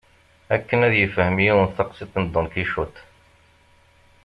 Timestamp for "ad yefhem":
0.87-1.35